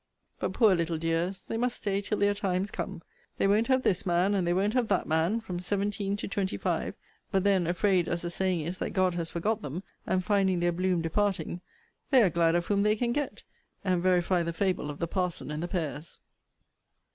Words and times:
But, 0.39 0.53
poor 0.53 0.73
little 0.73 0.97
dears! 0.97 1.43
they 1.43 1.57
must 1.57 1.75
stay 1.75 2.01
till 2.01 2.17
their 2.17 2.33
time's 2.33 2.71
come! 2.71 3.03
They 3.37 3.45
won't 3.45 3.67
have 3.67 3.83
this 3.83 4.03
man, 4.03 4.33
and 4.33 4.47
they 4.47 4.51
won't 4.53 4.73
have 4.73 4.87
that 4.87 5.05
man, 5.05 5.39
from 5.41 5.59
seventeen 5.59 6.17
to 6.17 6.27
twenty 6.27 6.57
five: 6.57 6.95
but 7.29 7.43
then, 7.43 7.67
afraid, 7.67 8.07
as 8.07 8.23
the 8.23 8.31
saying 8.31 8.61
is, 8.61 8.79
that 8.79 8.93
God 8.93 9.13
has 9.13 9.29
forgot 9.29 9.61
them, 9.61 9.83
and 10.07 10.23
finding 10.25 10.59
their 10.59 10.71
bloom 10.71 11.03
departing, 11.03 11.61
they 12.09 12.23
are 12.23 12.31
glad 12.31 12.55
of 12.55 12.65
whom 12.65 12.81
they 12.81 12.95
can 12.95 13.11
get, 13.13 13.43
and 13.83 14.01
verify 14.01 14.41
the 14.41 14.53
fable 14.53 14.89
of 14.89 14.97
the 14.97 15.05
parson 15.07 15.51
and 15.51 15.61
the 15.61 15.67
pears. 15.67 16.19